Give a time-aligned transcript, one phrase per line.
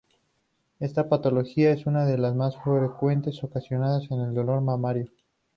[0.79, 5.11] Esta patología es una de las que más frecuente ocasiona el dolor mamario.